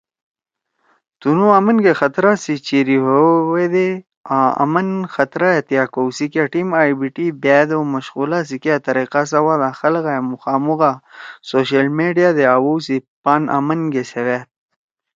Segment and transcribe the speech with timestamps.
[1.19, 3.87] تُنُو آمن گے خطرہ سی چیری ہؤدے
[4.35, 8.39] آں آمن خطرہ ئے تیا کؤ سی کیا ٹیم ائی بی ٹی بأت او مخشُولا
[8.47, 10.97] سی کیا طریقہ سواد آں خلگا ئے مُخامُخ آں
[11.49, 14.43] سوشل میڈیا دے آوؤ سی پان آمن گے سیوأد۔